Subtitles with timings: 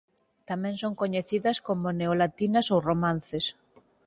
[0.49, 3.45] Tamén son coñecidas como neolatinas ou romances.